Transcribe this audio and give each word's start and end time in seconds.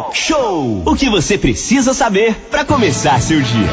Talk 0.00 0.16
Show. 0.16 0.82
O 0.86 0.96
que 0.96 1.10
você 1.10 1.36
precisa 1.36 1.92
saber 1.92 2.34
para 2.50 2.64
começar 2.64 3.20
seu 3.20 3.38
dia. 3.38 3.68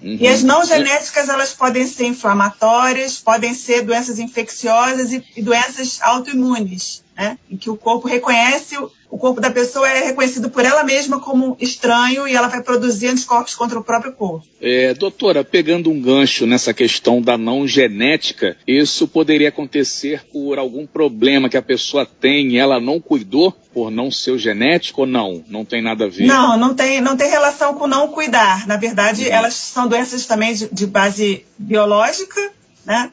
Uhum. 0.00 0.16
E 0.20 0.28
as 0.28 0.42
não 0.42 0.64
genéticas, 0.64 1.28
elas 1.28 1.52
podem 1.52 1.86
ser 1.86 2.06
inflamatórias, 2.06 3.18
podem 3.18 3.52
ser 3.52 3.82
doenças 3.82 4.18
infecciosas 4.18 5.12
e, 5.12 5.24
e 5.36 5.42
doenças 5.42 5.98
autoimunes, 6.00 7.02
né? 7.18 7.36
Em 7.50 7.56
que 7.56 7.68
o 7.68 7.76
corpo 7.76 8.06
reconhece 8.06 8.76
o 9.10 9.16
corpo 9.16 9.40
da 9.40 9.50
pessoa 9.50 9.88
é 9.88 10.04
reconhecido 10.04 10.50
por 10.50 10.64
ela 10.64 10.84
mesma 10.84 11.18
como 11.18 11.56
estranho 11.58 12.28
e 12.28 12.36
ela 12.36 12.46
vai 12.48 12.62
produzir 12.62 13.08
anticorpos 13.08 13.54
contra 13.54 13.78
o 13.78 13.82
próprio 13.82 14.12
corpo. 14.12 14.46
É, 14.60 14.92
doutora, 14.92 15.42
pegando 15.42 15.90
um 15.90 16.00
gancho 16.00 16.46
nessa 16.46 16.74
questão 16.74 17.22
da 17.22 17.38
não 17.38 17.66
genética, 17.66 18.56
isso 18.66 19.08
poderia 19.08 19.48
acontecer 19.48 20.24
por 20.30 20.58
algum 20.58 20.86
problema 20.86 21.48
que 21.48 21.56
a 21.56 21.62
pessoa 21.62 22.04
tem 22.04 22.52
e 22.52 22.58
ela 22.58 22.78
não 22.78 23.00
cuidou 23.00 23.50
por 23.72 23.90
não 23.90 24.10
ser 24.10 24.36
genético 24.38 25.02
ou 25.02 25.06
não? 25.06 25.42
Não 25.48 25.64
tem 25.64 25.82
nada 25.82 26.04
a 26.04 26.08
ver? 26.08 26.26
Não, 26.26 26.58
não 26.58 26.74
tem, 26.74 27.00
não 27.00 27.16
tem 27.16 27.30
relação 27.30 27.74
com 27.74 27.86
não 27.86 28.08
cuidar. 28.08 28.66
Na 28.66 28.76
verdade, 28.76 29.24
uhum. 29.24 29.32
elas 29.32 29.54
são 29.54 29.88
doenças 29.88 30.26
também 30.26 30.52
de, 30.52 30.68
de 30.70 30.86
base 30.86 31.46
biológica, 31.56 32.52
né? 32.84 33.10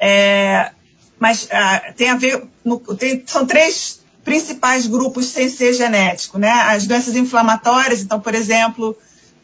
É, 0.00 0.72
mas 1.18 1.48
ah, 1.50 1.92
tem 1.96 2.10
a 2.10 2.16
ver, 2.16 2.44
no, 2.64 2.78
tem, 2.96 3.22
são 3.26 3.46
três 3.46 4.00
principais 4.24 4.86
grupos 4.86 5.26
sem 5.26 5.48
ser 5.48 5.72
genético, 5.72 6.38
né? 6.38 6.50
As 6.50 6.86
doenças 6.86 7.16
inflamatórias, 7.16 8.02
então, 8.02 8.20
por 8.20 8.34
exemplo, 8.34 8.96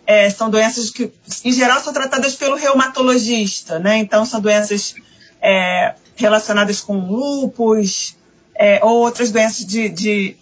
é, 0.07 0.29
são 0.31 0.51
doenças 0.51 0.91
que, 0.91 1.11
em 1.45 1.53
geral, 1.53 1.81
são 1.81 1.93
tratadas 1.93 2.35
pelo 2.35 2.57
reumatologista, 2.57 3.79
né? 3.79 3.97
Então, 3.97 4.27
são 4.27 4.41
doenças 4.41 4.95
é, 5.41 5.95
relacionadas 6.17 6.81
com 6.81 6.99
lúpus 6.99 8.17
é, 8.55 8.85
ou 8.85 9.01
outras 9.01 9.31
doenças 9.31 9.65
de, 9.65 9.89
de, 9.89 10.37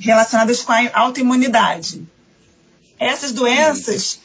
relacionadas 0.00 0.62
com 0.62 0.72
a 0.72 0.90
autoimunidade. 0.94 2.06
Essas 2.98 3.32
doenças 3.32 4.20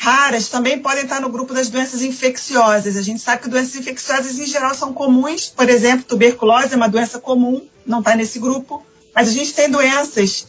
raras 0.00 0.48
também 0.48 0.78
podem 0.78 1.04
estar 1.04 1.20
no 1.20 1.28
grupo 1.28 1.52
das 1.52 1.68
doenças 1.68 2.00
infecciosas. 2.00 2.96
A 2.96 3.02
gente 3.02 3.20
sabe 3.20 3.42
que 3.42 3.50
doenças 3.50 3.74
infecciosas, 3.76 4.38
em 4.38 4.46
geral, 4.46 4.74
são 4.74 4.94
comuns. 4.94 5.50
Por 5.50 5.68
exemplo, 5.68 6.06
tuberculose 6.06 6.72
é 6.72 6.76
uma 6.76 6.88
doença 6.88 7.18
comum, 7.18 7.68
não 7.84 7.98
está 7.98 8.16
nesse 8.16 8.38
grupo. 8.38 8.82
Mas 9.14 9.28
a 9.28 9.32
gente 9.32 9.52
tem 9.52 9.68
doenças 9.68 10.46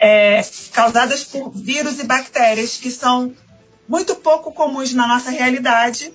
é, 0.00 0.42
causadas 0.72 1.24
por 1.24 1.50
vírus 1.50 2.00
e 2.00 2.04
bactérias 2.04 2.78
que 2.78 2.90
são 2.90 3.34
muito 3.86 4.14
pouco 4.14 4.50
comuns 4.50 4.94
na 4.94 5.06
nossa 5.06 5.28
realidade 5.30 6.10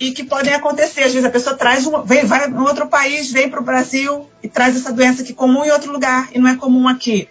e 0.00 0.10
que 0.10 0.24
podem 0.24 0.54
acontecer. 0.54 1.04
Às 1.04 1.12
vezes 1.12 1.24
a 1.24 1.30
pessoa 1.30 1.54
traz 1.54 1.86
um, 1.86 2.02
vem, 2.02 2.24
vai 2.24 2.50
em 2.50 2.58
outro 2.58 2.88
país, 2.88 3.30
vem 3.30 3.48
para 3.48 3.60
o 3.60 3.64
Brasil 3.64 4.28
e 4.42 4.48
traz 4.48 4.74
essa 4.74 4.92
doença 4.92 5.22
que 5.22 5.30
é 5.30 5.36
comum 5.36 5.64
em 5.64 5.70
outro 5.70 5.92
lugar 5.92 6.30
e 6.32 6.40
não 6.40 6.48
é 6.48 6.56
comum 6.56 6.88
aqui. 6.88 7.28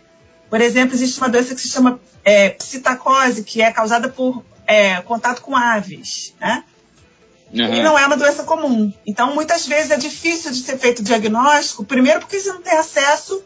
Por 0.56 0.62
exemplo, 0.62 0.96
existe 0.96 1.18
uma 1.18 1.28
doença 1.28 1.54
que 1.54 1.60
se 1.60 1.68
chama 1.68 2.00
é, 2.24 2.52
psitacose, 2.52 3.44
que 3.44 3.62
é 3.62 3.74
causada 3.74 4.08
por 4.08 4.42
é, 4.66 5.02
contato 5.02 5.42
com 5.42 5.54
aves, 5.54 6.34
né? 6.40 6.64
Uhum. 7.54 7.74
E 7.74 7.84
não 7.84 8.00
é 8.00 8.06
uma 8.06 8.16
doença 8.16 8.42
comum. 8.44 8.94
Então, 9.06 9.36
muitas 9.36 9.68
vezes 9.68 9.92
é 9.92 9.98
difícil 9.98 10.52
de 10.52 10.62
ser 10.64 10.78
feito 10.78 11.00
o 11.00 11.04
diagnóstico, 11.04 11.84
primeiro 11.84 12.22
porque 12.22 12.40
você 12.40 12.54
não 12.54 12.62
tem 12.62 12.72
acesso 12.72 13.44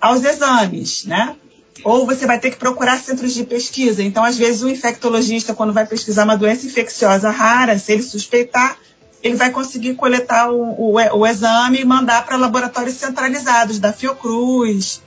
aos 0.00 0.22
exames, 0.22 1.04
né? 1.04 1.34
Ou 1.82 2.06
você 2.06 2.26
vai 2.26 2.38
ter 2.38 2.52
que 2.52 2.58
procurar 2.58 2.96
centros 3.00 3.34
de 3.34 3.42
pesquisa. 3.42 4.00
Então, 4.00 4.22
às 4.22 4.38
vezes, 4.38 4.62
o 4.62 4.68
infectologista, 4.68 5.52
quando 5.52 5.72
vai 5.72 5.84
pesquisar 5.84 6.22
uma 6.22 6.36
doença 6.36 6.64
infecciosa 6.64 7.28
rara, 7.28 7.76
se 7.76 7.90
ele 7.90 8.04
suspeitar, 8.04 8.78
ele 9.20 9.34
vai 9.34 9.50
conseguir 9.50 9.96
coletar 9.96 10.48
o, 10.52 10.62
o, 10.78 10.94
o 10.94 11.26
exame 11.26 11.80
e 11.80 11.84
mandar 11.84 12.24
para 12.24 12.36
laboratórios 12.36 12.94
centralizados 12.94 13.80
da 13.80 13.92
Fiocruz, 13.92 15.02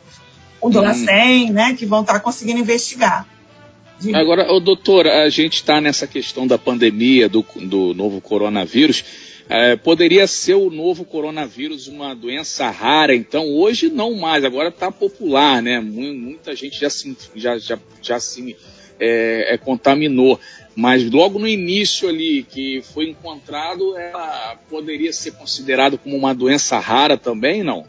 o 0.65 0.69
Dolacem, 0.69 1.51
hum. 1.51 1.53
né, 1.53 1.75
que 1.77 1.85
vão 1.85 2.01
estar 2.01 2.13
tá 2.13 2.19
conseguindo 2.19 2.59
investigar. 2.59 3.27
Agora, 4.13 4.51
o 4.51 4.59
doutor, 4.59 5.07
a 5.07 5.29
gente 5.29 5.55
está 5.55 5.79
nessa 5.79 6.05
questão 6.05 6.45
da 6.45 6.57
pandemia, 6.57 7.29
do, 7.29 7.45
do 7.61 7.93
novo 7.93 8.19
coronavírus. 8.19 9.05
É, 9.47 9.75
poderia 9.75 10.25
ser 10.25 10.55
o 10.55 10.71
novo 10.71 11.05
coronavírus 11.05 11.87
uma 11.87 12.15
doença 12.15 12.67
rara, 12.71 13.15
então 13.15 13.47
hoje 13.47 13.89
não 13.89 14.15
mais, 14.15 14.43
agora 14.43 14.69
está 14.69 14.91
popular, 14.91 15.61
né? 15.61 15.79
Muita 15.79 16.55
gente 16.55 16.79
já 16.79 16.89
se, 16.89 17.15
já, 17.35 17.57
já, 17.59 17.77
já 18.01 18.19
se 18.19 18.57
é, 18.99 19.53
é, 19.53 19.57
contaminou. 19.57 20.39
Mas 20.75 21.09
logo 21.09 21.37
no 21.37 21.47
início 21.47 22.09
ali 22.09 22.43
que 22.43 22.81
foi 22.93 23.09
encontrado, 23.09 23.95
ela 23.95 24.57
poderia 24.69 25.13
ser 25.13 25.31
considerado 25.33 25.97
como 25.97 26.17
uma 26.17 26.33
doença 26.33 26.79
rara 26.79 27.15
também, 27.17 27.63
não? 27.63 27.85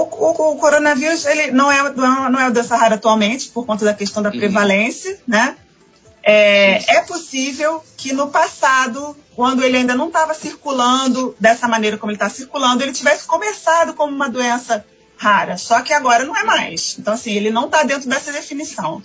O, 0.00 0.04
o, 0.04 0.52
o, 0.52 0.56
coronavírus 0.56 1.26
ele 1.26 1.50
não 1.50 1.70
é, 1.70 1.92
não 1.92 2.40
é 2.40 2.50
doença 2.50 2.74
rara 2.76 2.94
atualmente, 2.94 3.50
por 3.50 3.66
conta 3.66 3.84
da 3.84 3.92
questão 3.92 4.22
da 4.22 4.30
uhum. 4.30 4.38
prevalência, 4.38 5.18
né? 5.26 5.56
É, 6.22 6.96
é, 6.96 7.02
possível 7.02 7.82
que 7.96 8.12
no 8.12 8.28
passado, 8.28 9.16
quando 9.34 9.62
ele 9.62 9.78
ainda 9.78 9.94
não 9.94 10.08
estava 10.08 10.34
circulando 10.34 11.34
dessa 11.40 11.66
maneira 11.66 11.96
como 11.96 12.10
ele 12.10 12.16
está 12.16 12.28
circulando, 12.28 12.82
ele 12.82 12.92
tivesse 12.92 13.24
começado 13.24 13.94
como 13.94 14.14
uma 14.14 14.28
doença 14.28 14.84
rara, 15.16 15.56
só 15.58 15.80
que 15.82 15.92
agora 15.92 16.24
não 16.24 16.36
é 16.36 16.44
mais. 16.44 16.96
Então, 16.98 17.14
assim, 17.14 17.32
ele 17.32 17.50
não 17.50 17.66
está 17.66 17.82
dentro 17.82 18.08
dessa 18.08 18.32
definição. 18.32 19.02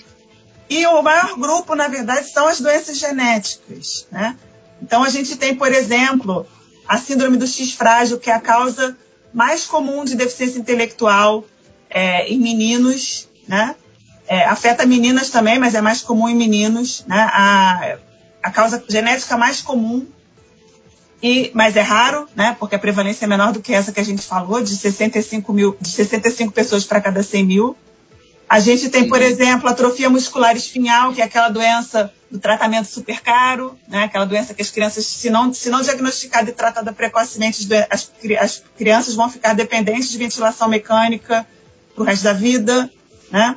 E 0.69 0.85
o 0.87 1.01
maior 1.01 1.37
grupo, 1.37 1.75
na 1.75 1.87
verdade, 1.87 2.29
são 2.29 2.47
as 2.47 2.59
doenças 2.59 2.97
genéticas, 2.97 4.07
né? 4.11 4.35
Então, 4.81 5.03
a 5.03 5.09
gente 5.09 5.35
tem, 5.35 5.55
por 5.55 5.71
exemplo, 5.71 6.45
a 6.87 6.97
síndrome 6.97 7.37
do 7.37 7.47
X 7.47 7.73
frágil, 7.73 8.19
que 8.19 8.29
é 8.29 8.33
a 8.33 8.39
causa 8.39 8.97
mais 9.35 9.65
comum 9.65 10.05
de 10.05 10.15
deficiência 10.15 10.57
intelectual 10.57 11.43
é, 11.89 12.25
em 12.29 12.39
meninos, 12.39 13.27
né? 13.45 13.75
É, 14.27 14.45
afeta 14.45 14.85
meninas 14.85 15.29
também, 15.29 15.59
mas 15.59 15.75
é 15.75 15.81
mais 15.81 16.01
comum 16.01 16.29
em 16.29 16.35
meninos. 16.35 17.03
Né? 17.05 17.19
A, 17.19 17.97
a 18.41 18.49
causa 18.49 18.81
genética 18.87 19.35
mais 19.35 19.61
comum 19.61 20.07
e, 21.21 21.51
mas 21.53 21.75
é 21.75 21.81
raro, 21.81 22.29
né? 22.33 22.55
Porque 22.57 22.75
a 22.75 22.79
prevalência 22.79 23.25
é 23.25 23.27
menor 23.27 23.51
do 23.51 23.61
que 23.61 23.73
essa 23.73 23.91
que 23.91 23.99
a 23.99 24.05
gente 24.05 24.21
falou, 24.21 24.61
de 24.61 24.75
65, 24.75 25.51
mil, 25.51 25.75
de 25.81 25.89
65 25.89 26.53
pessoas 26.53 26.85
para 26.85 27.01
cada 27.01 27.21
100 27.21 27.43
mil. 27.43 27.77
A 28.47 28.59
gente 28.61 28.89
tem, 28.89 29.07
por 29.09 29.21
exemplo, 29.21 29.67
atrofia 29.67 30.09
muscular 30.09 30.55
espinhal, 30.55 31.11
que 31.11 31.21
é 31.21 31.25
aquela 31.25 31.49
doença 31.49 32.11
do 32.29 32.39
tratamento 32.39 32.87
super 32.87 33.21
caro, 33.21 33.77
né? 33.87 34.03
aquela 34.03 34.25
doença 34.25 34.53
que 34.53 34.61
as 34.61 34.71
crianças, 34.71 35.05
se 35.05 35.29
não, 35.29 35.53
se 35.53 35.69
não 35.69 35.81
diagnosticada 35.81 36.49
e 36.49 36.53
tratada 36.53 36.91
precocemente, 36.91 37.67
as, 37.89 38.11
as 38.39 38.63
crianças 38.77 39.15
vão 39.15 39.29
ficar 39.29 39.53
dependentes 39.53 40.09
de 40.09 40.17
ventilação 40.17 40.67
mecânica 40.67 41.45
para 41.93 42.01
o 42.01 42.05
resto 42.05 42.23
da 42.23 42.33
vida. 42.33 42.89
Né? 43.31 43.55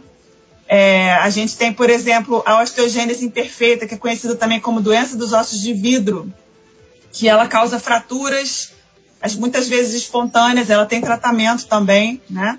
É, 0.69 1.15
a 1.15 1.31
gente 1.31 1.57
tem, 1.57 1.73
por 1.73 1.89
exemplo, 1.89 2.43
a 2.45 2.63
osteogênese 2.63 3.25
imperfeita, 3.25 3.87
que 3.87 3.95
é 3.95 3.99
conhecida 3.99 4.37
também 4.37 4.61
como 4.61 4.81
doença 4.81 5.17
dos 5.17 5.33
ossos 5.33 5.61
de 5.61 5.73
vidro, 5.73 6.33
que 7.11 7.27
ela 7.27 7.49
causa 7.49 7.81
fraturas, 7.81 8.73
muitas 9.39 9.67
vezes 9.67 9.95
espontâneas, 9.95 10.69
ela 10.69 10.87
tem 10.87 11.01
tratamento 11.01 11.67
também, 11.67 12.21
né? 12.29 12.59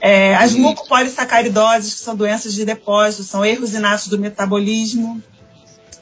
É, 0.00 0.34
as 0.36 0.54
mucopolissacaridoses, 0.54 1.94
que 1.94 2.00
são 2.00 2.14
doenças 2.14 2.54
de 2.54 2.64
depósito, 2.64 3.24
são 3.24 3.44
erros 3.44 3.74
inatos 3.74 4.08
do 4.08 4.18
metabolismo. 4.18 5.22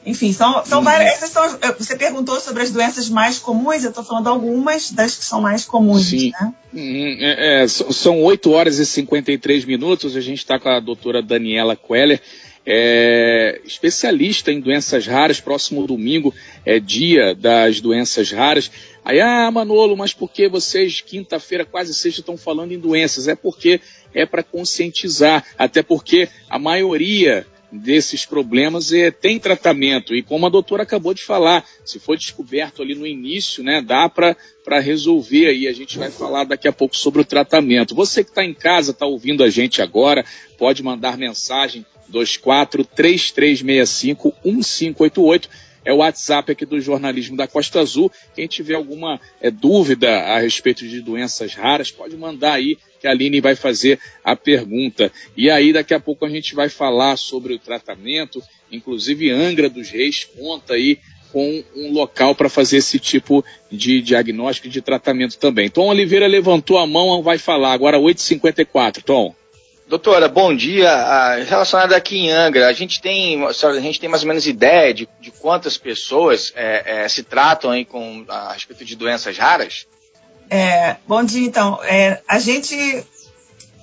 Enfim, 0.07 0.31
são, 0.31 0.63
são 0.65 0.79
uhum. 0.79 0.85
várias. 0.85 1.15
Essas 1.15 1.31
são, 1.31 1.43
você 1.77 1.97
perguntou 1.97 2.39
sobre 2.39 2.63
as 2.63 2.71
doenças 2.71 3.09
mais 3.09 3.39
comuns, 3.39 3.83
eu 3.83 3.89
estou 3.89 4.05
falando 4.05 4.27
algumas 4.27 4.89
das 4.89 5.15
que 5.15 5.25
são 5.25 5.41
mais 5.41 5.65
comuns. 5.65 6.05
Sim. 6.05 6.31
Né? 6.39 6.53
Uhum. 6.73 7.17
É, 7.19 7.63
é, 7.63 7.67
são 7.67 8.21
8 8.21 8.49
horas 8.51 8.79
e 8.79 8.85
53 8.85 9.65
minutos. 9.65 10.15
A 10.15 10.21
gente 10.21 10.37
está 10.37 10.57
com 10.57 10.69
a 10.69 10.79
doutora 10.79 11.21
Daniela 11.21 11.75
Queller, 11.75 12.21
é, 12.65 13.59
especialista 13.65 14.49
em 14.49 14.61
doenças 14.61 15.05
raras. 15.05 15.41
Próximo 15.41 15.85
domingo 15.85 16.33
é 16.65 16.79
dia 16.79 17.35
das 17.35 17.81
doenças 17.81 18.31
raras. 18.31 18.71
Aí, 19.07 19.21
ah, 19.21 19.49
Manolo, 19.49 19.95
mas 19.95 20.13
por 20.13 20.29
que 20.29 20.49
vocês, 20.49 20.99
quinta-feira, 20.99 21.63
quase 21.63 21.93
sexta, 21.93 22.19
estão 22.19 22.35
falando 22.35 22.73
em 22.73 22.77
doenças? 22.77 23.29
É 23.29 23.37
porque 23.37 23.79
é 24.13 24.25
para 24.25 24.43
conscientizar, 24.43 25.45
até 25.57 25.81
porque 25.81 26.27
a 26.49 26.59
maioria 26.59 27.47
desses 27.71 28.25
problemas 28.25 28.91
é, 28.91 29.09
tem 29.09 29.39
tratamento. 29.39 30.13
E 30.13 30.21
como 30.21 30.45
a 30.45 30.49
doutora 30.49 30.83
acabou 30.83 31.13
de 31.13 31.23
falar, 31.23 31.65
se 31.85 32.01
for 32.01 32.17
descoberto 32.17 32.81
ali 32.81 32.95
no 32.95 33.07
início, 33.07 33.63
né, 33.63 33.81
dá 33.81 34.09
para 34.09 34.35
resolver 34.81 35.47
aí. 35.47 35.69
A 35.69 35.73
gente 35.73 35.97
vai 35.97 36.11
falar 36.11 36.43
daqui 36.43 36.67
a 36.67 36.73
pouco 36.73 36.97
sobre 36.97 37.21
o 37.21 37.25
tratamento. 37.25 37.95
Você 37.95 38.25
que 38.25 38.31
está 38.31 38.43
em 38.43 38.53
casa, 38.53 38.91
está 38.91 39.05
ouvindo 39.05 39.41
a 39.41 39.49
gente 39.49 39.81
agora, 39.81 40.25
pode 40.57 40.83
mandar 40.83 41.17
mensagem 41.17 41.85
24 42.09 42.83
3365 42.83 44.33
1588 44.43 45.66
é 45.87 45.93
o 45.93 45.97
WhatsApp 45.97 46.51
aqui 46.51 46.65
do 46.65 46.81
jornalismo 46.81 47.37
da 47.37 47.47
Costa 47.47 47.79
Azul. 47.79 48.11
Quem 48.35 48.45
tiver 48.45 48.75
alguma 48.75 49.21
é, 49.39 49.49
dúvida 49.49 50.19
a 50.19 50.37
respeito 50.37 50.85
de 50.85 50.99
doenças 50.99 51.53
raras, 51.53 51.89
pode 51.89 52.17
mandar 52.17 52.55
aí 52.55 52.77
que 52.99 53.07
a 53.07 53.11
Aline 53.11 53.39
vai 53.39 53.55
fazer 53.55 53.97
a 54.21 54.35
pergunta. 54.35 55.09
E 55.37 55.49
aí 55.49 55.71
daqui 55.71 55.93
a 55.93 55.99
pouco 55.99 56.25
a 56.25 56.29
gente 56.29 56.53
vai 56.53 56.67
falar 56.67 57.15
sobre 57.15 57.53
o 57.53 57.59
tratamento, 57.59 58.43
inclusive 58.69 59.31
Angra 59.31 59.69
dos 59.69 59.89
Reis 59.89 60.25
conta 60.25 60.73
aí 60.73 60.99
com 61.31 61.63
um 61.73 61.93
local 61.93 62.35
para 62.35 62.49
fazer 62.49 62.77
esse 62.77 62.99
tipo 62.99 63.43
de 63.71 64.01
diagnóstico 64.01 64.67
e 64.67 64.71
de 64.71 64.81
tratamento 64.81 65.37
também. 65.37 65.69
Tom 65.69 65.87
Oliveira 65.87 66.27
levantou 66.27 66.79
a 66.79 66.85
mão, 66.85 67.23
vai 67.23 67.37
falar. 67.37 67.71
Agora 67.71 67.97
8h54, 67.97 69.03
Tom. 69.03 69.33
Doutora, 69.87 70.27
bom 70.27 70.53
dia. 70.53 70.91
Ah, 70.91 71.35
relacionado 71.35 71.93
aqui 71.93 72.17
em 72.17 72.31
Angra, 72.31 72.67
a 72.67 72.73
gente 72.73 73.01
tem, 73.01 73.41
a 73.45 73.79
gente 73.79 73.99
tem 74.01 74.09
mais 74.09 74.21
ou 74.21 74.27
menos 74.27 74.45
ideia 74.45 74.93
de, 74.93 75.07
de 75.21 75.31
quantas 75.31 75.77
pessoas 75.77 76.51
é, 76.55 77.03
é, 77.03 77.09
se 77.09 77.23
tratam 77.23 77.71
aí 77.71 77.85
com, 77.85 78.25
a 78.27 78.51
respeito 78.51 78.83
de 78.83 78.97
doenças 78.97 79.37
raras? 79.37 79.87
É, 80.49 80.97
bom 81.07 81.23
dia, 81.23 81.45
então. 81.45 81.79
É, 81.83 82.21
a 82.27 82.37
gente 82.37 82.75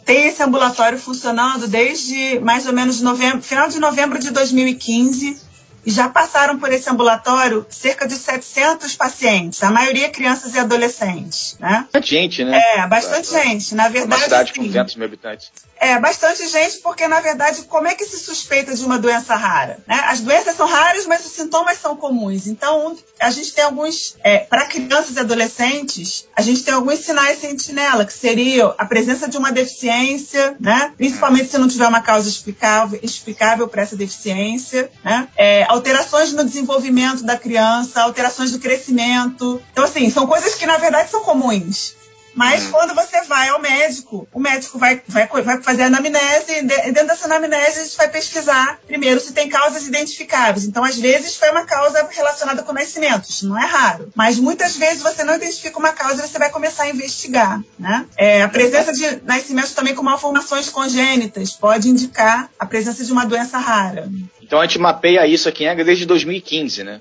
tem 0.04 0.28
esse 0.28 0.42
ambulatório 0.42 0.98
funcionando 0.98 1.66
desde 1.66 2.38
mais 2.40 2.66
ou 2.66 2.74
menos 2.74 3.00
novembro, 3.00 3.40
final 3.40 3.68
de 3.68 3.78
novembro 3.78 4.18
de 4.18 4.30
2015 4.30 5.40
e 5.86 5.90
já 5.90 6.08
passaram 6.08 6.58
por 6.58 6.72
esse 6.72 6.88
ambulatório 6.88 7.66
cerca 7.68 8.06
de 8.06 8.14
700 8.14 8.96
pacientes, 8.96 9.62
a 9.62 9.70
maioria 9.70 10.08
crianças 10.08 10.54
e 10.54 10.58
adolescentes. 10.58 11.56
Né? 11.58 11.86
Bastante 11.92 12.10
gente, 12.10 12.44
né? 12.44 12.58
É, 12.58 12.86
bastante 12.86 13.28
pra, 13.28 13.42
gente. 13.42 13.74
Na 13.74 13.88
verdade, 13.88 14.22
uma 14.22 14.24
cidade 14.24 14.52
com 14.54 14.64
200 14.64 14.96
mil 14.96 15.06
habitantes. 15.06 15.52
É, 15.84 15.98
bastante 15.98 16.48
gente, 16.48 16.78
porque 16.78 17.06
na 17.06 17.20
verdade, 17.20 17.60
como 17.64 17.86
é 17.86 17.94
que 17.94 18.06
se 18.06 18.18
suspeita 18.18 18.74
de 18.74 18.82
uma 18.82 18.98
doença 18.98 19.36
rara? 19.36 19.80
Né? 19.86 20.00
As 20.06 20.18
doenças 20.20 20.56
são 20.56 20.66
raras, 20.66 21.04
mas 21.04 21.26
os 21.26 21.32
sintomas 21.32 21.78
são 21.78 21.94
comuns. 21.94 22.46
Então, 22.46 22.96
a 23.20 23.30
gente 23.30 23.52
tem 23.52 23.64
alguns, 23.64 24.16
é, 24.24 24.38
para 24.38 24.64
crianças 24.64 25.14
e 25.14 25.20
adolescentes, 25.20 26.26
a 26.34 26.40
gente 26.40 26.64
tem 26.64 26.72
alguns 26.72 27.00
sinais 27.00 27.38
sentinela, 27.38 28.06
que 28.06 28.14
seriam 28.14 28.74
a 28.78 28.86
presença 28.86 29.28
de 29.28 29.36
uma 29.36 29.52
deficiência, 29.52 30.56
né? 30.58 30.94
principalmente 30.96 31.50
se 31.50 31.58
não 31.58 31.68
tiver 31.68 31.86
uma 31.86 32.00
causa 32.00 32.30
explicável, 32.30 32.98
explicável 33.02 33.68
para 33.68 33.82
essa 33.82 33.94
deficiência, 33.94 34.90
né? 35.04 35.28
É, 35.36 35.64
alterações 35.68 36.32
no 36.32 36.46
desenvolvimento 36.46 37.22
da 37.24 37.36
criança, 37.36 38.00
alterações 38.00 38.52
do 38.52 38.58
crescimento. 38.58 39.60
Então, 39.70 39.84
assim, 39.84 40.08
são 40.08 40.26
coisas 40.26 40.54
que 40.54 40.64
na 40.64 40.78
verdade 40.78 41.10
são 41.10 41.22
comuns. 41.22 41.94
Mas 42.34 42.64
hum. 42.64 42.70
quando 42.70 42.94
você 42.94 43.22
vai 43.22 43.48
ao 43.48 43.60
médico, 43.60 44.28
o 44.32 44.40
médico 44.40 44.78
vai, 44.78 45.00
vai, 45.06 45.26
vai 45.26 45.62
fazer 45.62 45.82
a 45.82 45.86
anamnese 45.86 46.52
e 46.52 46.62
dentro 46.62 47.06
dessa 47.06 47.26
anamnese 47.26 47.80
a 47.80 47.84
gente 47.84 47.96
vai 47.96 48.08
pesquisar 48.08 48.80
primeiro 48.86 49.20
se 49.20 49.32
tem 49.32 49.48
causas 49.48 49.86
identificáveis. 49.86 50.64
Então, 50.64 50.84
às 50.84 50.98
vezes, 50.98 51.36
foi 51.36 51.50
uma 51.50 51.64
causa 51.64 52.06
relacionada 52.10 52.62
com 52.62 52.72
nascimento. 52.72 53.28
Isso 53.28 53.48
não 53.48 53.58
é 53.58 53.66
raro. 53.66 54.10
Mas 54.14 54.38
muitas 54.38 54.76
vezes 54.76 55.02
você 55.02 55.24
não 55.24 55.34
identifica 55.34 55.78
uma 55.78 55.92
causa 55.92 56.24
e 56.24 56.28
você 56.28 56.38
vai 56.38 56.50
começar 56.50 56.84
a 56.84 56.90
investigar. 56.90 57.62
Né? 57.78 58.06
É, 58.16 58.42
a 58.42 58.48
presença 58.48 58.92
de 58.92 59.22
nascimentos 59.24 59.72
também 59.72 59.94
com 59.94 60.02
malformações 60.02 60.68
congênitas 60.68 61.52
pode 61.52 61.88
indicar 61.88 62.50
a 62.58 62.66
presença 62.66 63.04
de 63.04 63.12
uma 63.12 63.24
doença 63.24 63.58
rara. 63.58 64.08
Então 64.42 64.60
a 64.60 64.66
gente 64.66 64.78
mapeia 64.78 65.26
isso 65.26 65.48
aqui 65.48 65.64
em 65.64 65.68
Angra 65.68 65.84
desde 65.84 66.06
2015, 66.06 66.84
né? 66.84 67.00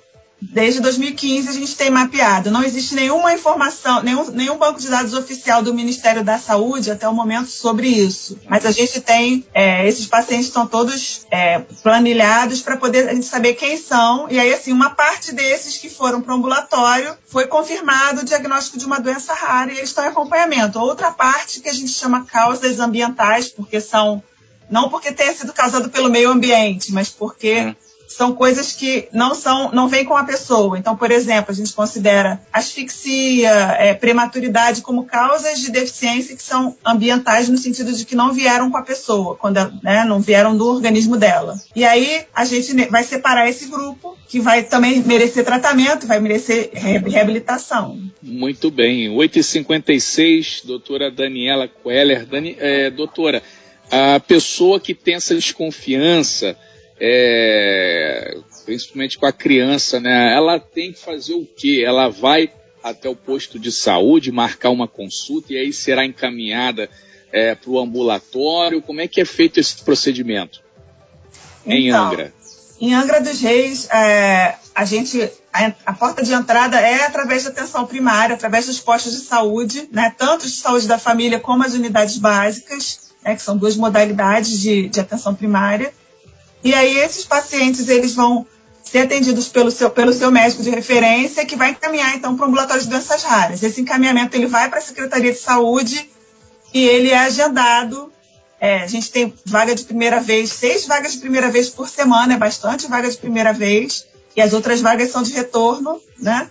Desde 0.52 0.82
2015 0.82 1.48
a 1.48 1.54
gente 1.54 1.76
tem 1.76 1.90
mapeado. 1.90 2.52
Não 2.52 2.64
existe 2.64 2.96
nenhuma 2.96 3.34
informação, 3.34 4.04
nenhum, 4.04 4.30
nenhum 4.32 4.58
banco 4.58 4.80
de 4.80 4.90
dados 4.90 5.14
oficial 5.14 5.62
do 5.62 5.74
Ministério 5.74 6.24
da 6.24 6.38
Saúde 6.38 6.92
até 6.92 7.08
o 7.08 7.14
momento 7.14 7.50
sobre 7.50 7.88
isso. 7.88 8.38
Mas 8.50 8.66
a 8.66 8.72
gente 8.72 9.00
tem, 9.00 9.46
é, 9.54 9.88
esses 9.88 10.06
pacientes 10.06 10.48
estão 10.48 10.68
todos 10.68 11.26
é, 11.32 11.60
planilhados 11.82 12.62
para 12.62 12.76
poder 12.76 13.08
a 13.08 13.14
gente 13.14 13.26
saber 13.26 13.54
quem 13.54 13.78
são. 13.78 14.28
E 14.30 14.38
aí, 14.38 14.54
assim, 14.54 14.74
uma 14.74 14.90
parte 14.90 15.34
desses 15.34 15.78
que 15.78 15.90
foram 15.90 16.22
para 16.22 16.34
o 16.34 16.38
ambulatório 16.38 17.16
foi 17.26 17.48
confirmado 17.48 18.22
o 18.22 18.26
diagnóstico 18.26 18.78
de 18.78 18.86
uma 18.86 19.00
doença 19.00 19.34
rara 19.34 19.72
e 19.72 19.78
eles 19.78 19.90
estão 19.90 20.04
em 20.04 20.10
acompanhamento. 20.10 20.80
Outra 20.80 21.12
parte 21.12 21.62
que 21.62 21.70
a 21.70 21.74
gente 21.74 21.92
chama 21.92 22.26
causas 22.26 22.80
ambientais, 22.80 23.48
porque 23.48 23.80
são 23.80 24.22
não 24.70 24.90
porque 24.90 25.12
tenha 25.12 25.34
sido 25.34 25.54
causado 25.54 25.90
pelo 25.90 26.10
meio 26.10 26.32
ambiente, 26.32 26.92
mas 26.92 27.10
porque 27.10 27.62
hum 27.62 27.76
são 28.08 28.34
coisas 28.34 28.74
que 28.74 29.08
não 29.12 29.34
são, 29.34 29.72
não 29.72 29.88
vêm 29.88 30.06
com 30.06 30.16
a 30.16 30.24
pessoa. 30.24 30.78
Então, 30.78 30.96
por 30.96 31.12
exemplo, 31.12 31.52
a 31.52 31.54
gente 31.54 31.74
considera 31.74 32.42
asfixia, 32.52 33.50
é, 33.80 33.94
prematuridade 33.94 34.82
como 34.82 35.06
causas 35.06 35.60
de 35.60 35.72
deficiência 35.72 36.36
que 36.36 36.44
são 36.44 36.76
ambientais 36.86 37.50
no 37.50 37.58
sentido 37.58 37.92
de 37.92 38.06
que 38.06 38.16
não 38.16 38.34
vieram 38.34 38.70
com 38.70 38.78
a 38.78 38.84
pessoa, 38.84 39.36
quando 39.36 39.58
né, 39.82 40.04
não 40.06 40.20
vieram 40.22 40.56
do 40.56 40.68
organismo 40.68 41.18
dela. 41.18 41.56
E 41.76 41.84
aí 41.84 42.26
a 42.34 42.46
gente 42.46 42.74
vai 42.90 43.04
separar 43.04 43.50
esse 43.50 43.68
grupo 43.68 44.18
que 44.28 44.40
vai 44.40 44.64
também 44.64 45.02
merecer 45.04 45.44
tratamento, 45.46 46.08
vai 46.08 46.20
merecer 46.20 46.72
reabilitação. 46.74 48.00
Muito 48.22 48.72
bem. 48.72 49.10
8h56, 49.10 50.66
doutora 50.66 51.12
Daniela 51.12 51.68
Queller. 51.68 52.26
Dani, 52.26 52.56
é, 52.60 52.90
doutora, 52.90 53.44
a 53.92 54.20
pessoa 54.20 54.80
que 54.80 54.94
tem 54.94 55.16
essa 55.16 55.36
desconfiança 55.36 56.58
é, 57.00 58.38
principalmente 58.66 59.18
com 59.18 59.26
a 59.26 59.32
criança, 59.32 60.00
né? 60.00 60.34
Ela 60.34 60.60
tem 60.60 60.92
que 60.92 61.00
fazer 61.00 61.34
o 61.34 61.46
quê? 61.46 61.84
Ela 61.86 62.10
vai 62.10 62.52
até 62.84 63.08
o 63.08 63.16
posto 63.16 63.58
de 63.58 63.72
saúde, 63.72 64.32
marcar 64.32 64.70
uma 64.70 64.88
consulta 64.88 65.54
e 65.54 65.58
aí 65.58 65.72
será 65.72 66.06
encaminhada 66.06 66.90
é, 67.32 67.56
para 67.56 67.70
o 67.70 67.80
ambulatório. 67.80 68.82
Como 68.82 69.02
é 69.02 69.08
que 69.08 69.22
é 69.22 69.26
feito 69.26 69.60
esse 69.60 69.82
procedimento 69.84 70.62
em 71.66 71.88
então, 71.88 72.08
Angra? 72.08 72.34
Em 72.80 72.94
Angra 72.94 73.22
dos 73.22 73.40
Reis, 73.40 73.88
é, 73.90 74.56
a 74.76 74.84
gente 74.84 75.32
a, 75.54 75.72
a, 75.86 75.94
porta 75.94 76.24
de 76.24 76.34
entrada 76.34 76.80
é 76.80 77.06
através 77.06 77.44
da 77.44 77.52
atenção 77.52 77.86
primária, 77.86 78.36
através 78.36 78.66
dos 78.66 78.80
postos 78.80 79.14
de 79.14 79.20
saúde, 79.20 79.88
né? 79.92 80.14
Tanto 80.18 80.46
de 80.46 80.52
saúde 80.52 80.88
da 80.88 80.98
família 80.98 81.40
como 81.40 81.64
as 81.64 81.74
unidades 81.74 82.18
básicas, 82.18 83.12
né? 83.24 83.36
que 83.36 83.42
são 83.42 83.56
duas 83.56 83.76
modalidades 83.78 84.60
de, 84.60 84.90
de 84.90 85.00
atenção 85.00 85.34
primária. 85.34 85.94
E 86.64 86.74
aí 86.74 86.98
esses 86.98 87.26
pacientes 87.26 87.90
eles 87.90 88.14
vão 88.14 88.46
ser 88.84 89.00
atendidos 89.00 89.48
pelo 89.48 89.72
seu, 89.72 89.90
pelo 89.90 90.14
seu 90.14 90.32
médico 90.32 90.62
de 90.62 90.70
referência, 90.70 91.46
que 91.46 91.56
vai 91.56 91.72
encaminhar 91.72 92.16
então 92.16 92.36
para 92.36 92.46
o 92.46 92.48
ambulatório 92.48 92.84
de 92.84 92.90
doenças 92.90 93.24
raras. 93.24 93.64
Esse 93.64 93.82
encaminhamento 93.82 94.36
ele 94.36 94.48
vai 94.48 94.70
para 94.70 94.80
a 94.80 94.82
Secretaria 94.82 95.32
de 95.32 95.40
Saúde 95.40 96.10
e 96.74 96.86
ele 96.86 97.10
é 97.10 97.18
agendado. 97.18 98.12
É, 98.60 98.84
a 98.84 98.88
gente 98.88 99.12
tem 99.12 99.34
vaga 99.46 99.76
de 99.76 99.84
primeira 99.84 100.22
vez, 100.22 100.52
seis 100.52 100.86
vagas 100.86 101.14
de 101.14 101.18
primeira 101.20 101.50
vez 101.52 101.70
por 101.70 101.90
semana, 101.90 102.36
é 102.36 102.38
bastante 102.38 102.88
vaga 102.88 103.10
de 103.10 103.18
primeira 103.18 103.52
vez, 103.52 104.08
e 104.38 104.42
as 104.42 104.54
outras 104.54 104.80
vagas 104.80 105.12
são 105.12 105.22
de 105.22 105.34
retorno, 105.34 106.02
né? 106.18 106.50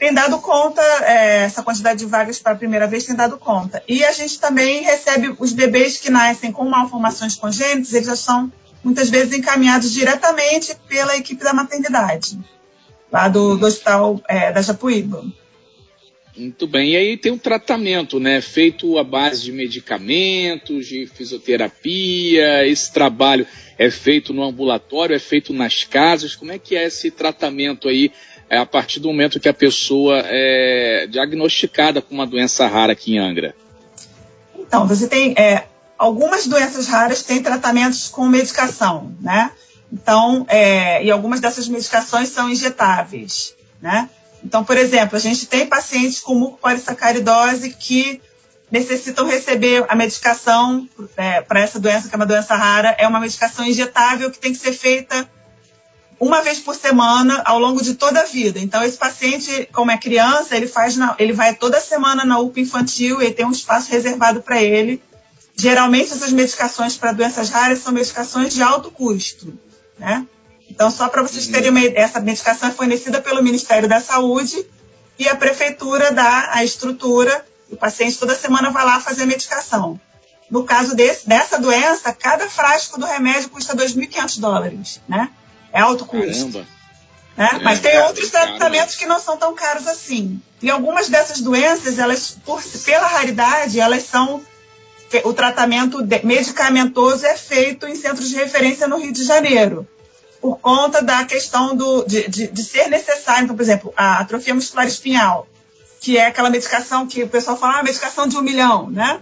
tem 0.00 0.14
dado 0.14 0.38
conta, 0.38 0.80
é, 1.02 1.42
essa 1.44 1.62
quantidade 1.62 1.98
de 1.98 2.06
vagas 2.06 2.38
para 2.38 2.52
a 2.52 2.56
primeira 2.56 2.86
vez 2.86 3.04
tem 3.04 3.14
dado 3.14 3.36
conta. 3.36 3.82
E 3.86 4.02
a 4.02 4.12
gente 4.12 4.40
também 4.40 4.82
recebe 4.82 5.36
os 5.38 5.52
bebês 5.52 5.98
que 5.98 6.10
nascem 6.10 6.50
com 6.50 6.64
malformações 6.64 7.36
congênitas, 7.36 7.92
eles 7.92 8.06
já 8.06 8.16
são 8.16 8.50
muitas 8.82 9.10
vezes 9.10 9.36
encaminhados 9.36 9.92
diretamente 9.92 10.74
pela 10.88 11.16
equipe 11.16 11.42
da 11.42 11.52
maternidade, 11.52 12.38
lá 13.10 13.28
do, 13.28 13.56
do 13.56 13.66
hospital 13.66 14.20
é, 14.28 14.52
da 14.52 14.62
Japuíba. 14.62 15.24
Muito 16.36 16.66
bem. 16.66 16.92
E 16.92 16.96
aí 16.96 17.16
tem 17.16 17.32
um 17.32 17.38
tratamento, 17.38 18.18
né? 18.18 18.40
Feito 18.40 18.96
à 18.96 19.04
base 19.04 19.42
de 19.42 19.52
medicamentos, 19.52 20.86
de 20.86 21.06
fisioterapia. 21.06 22.66
Esse 22.66 22.90
trabalho 22.92 23.46
é 23.76 23.90
feito 23.90 24.32
no 24.32 24.42
ambulatório, 24.42 25.14
é 25.14 25.18
feito 25.18 25.52
nas 25.52 25.84
casas. 25.84 26.34
Como 26.34 26.50
é 26.50 26.58
que 26.58 26.74
é 26.76 26.86
esse 26.86 27.10
tratamento 27.10 27.88
aí 27.88 28.10
é, 28.48 28.56
a 28.56 28.64
partir 28.64 29.00
do 29.00 29.08
momento 29.08 29.38
que 29.38 29.48
a 29.48 29.54
pessoa 29.54 30.22
é 30.24 31.06
diagnosticada 31.10 32.00
com 32.00 32.14
uma 32.14 32.26
doença 32.26 32.66
rara 32.66 32.92
aqui 32.92 33.16
em 33.16 33.18
Angra? 33.18 33.54
Então, 34.58 34.86
você 34.86 35.08
tem 35.08 35.34
é, 35.36 35.64
algumas 36.00 36.46
doenças 36.46 36.86
raras 36.86 37.22
têm 37.22 37.42
tratamentos 37.42 38.08
com 38.08 38.26
medicação, 38.26 39.14
né? 39.20 39.50
Então, 39.92 40.46
é, 40.48 41.04
e 41.04 41.10
algumas 41.10 41.40
dessas 41.40 41.68
medicações 41.68 42.30
são 42.30 42.48
injetáveis, 42.48 43.54
né? 43.82 44.08
Então, 44.42 44.64
por 44.64 44.78
exemplo, 44.78 45.16
a 45.16 45.20
gente 45.20 45.44
tem 45.44 45.66
pacientes 45.66 46.18
com 46.20 46.34
mucopolissacaridose 46.34 47.68
que 47.74 48.18
necessitam 48.70 49.26
receber 49.26 49.84
a 49.90 49.94
medicação 49.94 50.88
é, 51.18 51.42
para 51.42 51.60
essa 51.60 51.78
doença, 51.78 52.08
que 52.08 52.14
é 52.14 52.16
uma 52.16 52.24
doença 52.24 52.54
rara, 52.54 52.96
é 52.98 53.06
uma 53.06 53.20
medicação 53.20 53.66
injetável 53.66 54.30
que 54.30 54.38
tem 54.38 54.52
que 54.52 54.58
ser 54.58 54.72
feita 54.72 55.28
uma 56.18 56.40
vez 56.40 56.60
por 56.60 56.74
semana 56.74 57.42
ao 57.44 57.58
longo 57.58 57.82
de 57.82 57.94
toda 57.94 58.20
a 58.20 58.24
vida. 58.24 58.58
Então, 58.58 58.82
esse 58.82 58.96
paciente, 58.96 59.68
como 59.70 59.90
é 59.90 59.98
criança, 59.98 60.56
ele 60.56 60.66
faz 60.66 60.96
na, 60.96 61.14
ele 61.18 61.34
vai 61.34 61.54
toda 61.54 61.78
semana 61.78 62.24
na 62.24 62.38
UPA 62.38 62.60
infantil 62.60 63.20
e 63.20 63.30
tem 63.30 63.44
um 63.44 63.50
espaço 63.50 63.90
reservado 63.90 64.40
para 64.40 64.62
ele. 64.62 65.02
Geralmente, 65.60 66.12
essas 66.12 66.32
medicações 66.32 66.96
para 66.96 67.12
doenças 67.12 67.50
raras 67.50 67.80
são 67.80 67.92
medicações 67.92 68.54
de 68.54 68.62
alto 68.62 68.90
custo, 68.90 69.52
né? 69.98 70.26
Então, 70.70 70.90
só 70.90 71.08
para 71.08 71.20
vocês 71.20 71.46
terem 71.48 71.70
uma 71.70 71.80
ideia, 71.80 72.04
essa 72.04 72.20
medicação 72.20 72.70
é 72.70 72.72
fornecida 72.72 73.20
pelo 73.20 73.42
Ministério 73.42 73.88
da 73.88 74.00
Saúde 74.00 74.64
e 75.18 75.28
a 75.28 75.36
prefeitura 75.36 76.12
dá 76.12 76.50
a 76.52 76.64
estrutura. 76.64 77.44
O 77.70 77.76
paciente 77.76 78.18
toda 78.18 78.34
semana 78.34 78.70
vai 78.70 78.84
lá 78.86 79.00
fazer 79.00 79.24
a 79.24 79.26
medicação. 79.26 80.00
No 80.50 80.64
caso 80.64 80.96
desse, 80.96 81.28
dessa 81.28 81.58
doença, 81.58 82.12
cada 82.12 82.48
frasco 82.48 82.98
do 82.98 83.04
remédio 83.04 83.50
custa 83.50 83.76
2.500 83.76 84.40
dólares, 84.40 85.00
né? 85.06 85.30
É 85.72 85.80
alto 85.80 86.06
custo. 86.06 86.58
Né? 86.58 86.66
É, 87.36 87.58
Mas 87.62 87.80
tem 87.80 87.98
outros 88.00 88.30
tratamentos 88.30 88.96
que 88.96 89.06
não 89.06 89.20
são 89.20 89.36
tão 89.36 89.54
caros 89.54 89.86
assim. 89.86 90.40
E 90.62 90.70
algumas 90.70 91.08
dessas 91.08 91.40
doenças, 91.40 91.98
elas, 91.98 92.36
por, 92.44 92.62
pela 92.84 93.06
raridade, 93.06 93.78
elas 93.78 94.04
são. 94.04 94.42
O 95.24 95.32
tratamento 95.32 95.98
medicamentoso 96.22 97.26
é 97.26 97.36
feito 97.36 97.86
em 97.86 97.96
centros 97.96 98.28
de 98.28 98.36
referência 98.36 98.86
no 98.86 98.98
Rio 98.98 99.12
de 99.12 99.24
Janeiro, 99.24 99.86
por 100.40 100.58
conta 100.58 101.02
da 101.02 101.24
questão 101.24 101.74
do, 101.74 102.04
de, 102.04 102.28
de, 102.28 102.46
de 102.46 102.64
ser 102.64 102.88
necessário. 102.88 103.44
Então, 103.44 103.56
por 103.56 103.62
exemplo, 103.62 103.92
a 103.96 104.20
atrofia 104.20 104.54
muscular 104.54 104.86
espinhal, 104.86 105.48
que 106.00 106.16
é 106.16 106.26
aquela 106.26 106.48
medicação 106.48 107.06
que 107.06 107.24
o 107.24 107.28
pessoal 107.28 107.56
fala, 107.56 107.80
ah, 107.80 107.82
medicação 107.82 108.28
de 108.28 108.36
um 108.36 108.42
milhão, 108.42 108.88
né? 108.88 109.20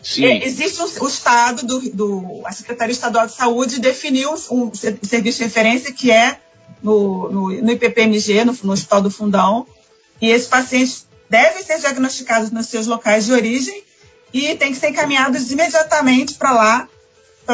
Sim. 0.00 0.26
É, 0.26 0.46
existe 0.46 0.80
um, 0.80 1.04
o 1.04 1.08
Estado, 1.08 1.66
do, 1.66 1.80
do, 1.90 2.42
a 2.44 2.52
Secretaria 2.52 2.92
Estadual 2.92 3.26
de 3.26 3.32
Saúde 3.32 3.80
definiu 3.80 4.34
um 4.50 4.72
serviço 4.74 5.38
de 5.38 5.44
referência 5.44 5.92
que 5.92 6.10
é 6.10 6.38
no, 6.82 7.30
no, 7.30 7.62
no 7.62 7.72
IPPMG, 7.72 8.44
no, 8.44 8.56
no 8.62 8.72
Hospital 8.72 9.00
do 9.00 9.10
Fundão, 9.10 9.66
e 10.20 10.30
esses 10.30 10.46
pacientes 10.46 11.06
devem 11.28 11.64
ser 11.64 11.80
diagnosticados 11.80 12.50
nos 12.50 12.66
seus 12.66 12.86
locais 12.86 13.24
de 13.24 13.32
origem 13.32 13.82
e 14.34 14.56
têm 14.56 14.72
que 14.72 14.78
ser 14.78 14.88
encaminhados 14.88 15.48
imediatamente 15.52 16.34
para 16.34 16.50
lá, 16.50 16.88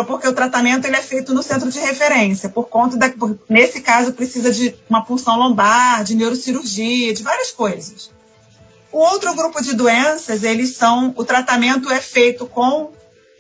porque 0.06 0.26
o 0.26 0.32
tratamento 0.32 0.87
ele 0.87 0.96
é 0.96 1.02
feito 1.02 1.34
no 1.34 1.42
centro 1.42 1.70
de 1.70 1.78
referência, 1.78 2.49
por 2.49 2.68
conta 2.68 2.96
da, 2.96 3.12
nesse 3.49 3.82
caso 3.82 4.14
precisa 4.14 4.50
de 4.50 4.75
uma 4.88 5.04
punção 5.04 5.37
lombar, 5.37 6.02
de 6.02 6.14
neurocirurgia, 6.14 7.12
de 7.12 7.22
várias 7.22 7.50
coisas. 7.50 8.10
O 8.90 8.99
outro 8.99 9.34
grupo 9.34 9.62
de 9.62 9.75
doenças, 9.75 10.42
eles 10.42 10.75
são, 10.75 11.12
o 11.16 11.25
tratamento 11.25 11.90
é 11.90 12.00
feito 12.00 12.46
com 12.46 12.92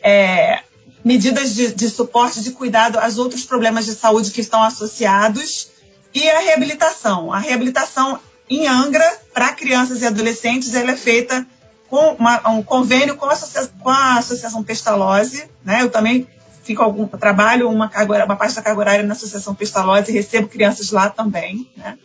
é, 0.02 0.60
medidas 1.02 1.54
de, 1.54 1.72
de 1.72 1.88
suporte, 1.88 2.42
de 2.42 2.50
cuidado 2.50 2.98
aos 2.98 3.16
outros 3.16 3.44
problemas 3.44 3.86
de 3.86 3.94
saúde 3.94 4.32
que 4.32 4.40
estão 4.42 4.62
associados 4.62 5.68
e 6.12 6.28
a 6.28 6.40
reabilitação. 6.40 7.32
A 7.32 7.38
reabilitação 7.38 8.20
em 8.50 8.66
Angra, 8.66 9.18
para 9.32 9.52
crianças 9.52 10.02
e 10.02 10.06
adolescentes, 10.06 10.74
ela 10.74 10.90
é 10.90 10.96
feita 10.96 11.46
com 11.90 12.14
uma, 12.14 12.48
um 12.48 12.62
convênio 12.62 13.16
com 13.16 13.26
a, 13.26 13.36
com 13.80 13.90
a 13.90 14.18
Associação 14.18 14.62
Pestalozzi. 14.62 15.50
Né? 15.64 15.82
Eu 15.82 15.90
também 15.90 16.26
fico 16.62 16.82
algum, 16.82 17.06
trabalho 17.08 17.68
uma, 17.68 17.88
carga, 17.88 18.24
uma 18.24 18.36
parte 18.36 18.54
da 18.54 18.62
carga 18.62 18.80
horária 18.80 19.04
na 19.04 19.12
Associação 19.12 19.54
Pestalozzi 19.54 20.12
e 20.12 20.14
recebo 20.14 20.46
crianças 20.46 20.92
lá 20.92 21.10
também. 21.10 21.68
Né? 21.76 21.98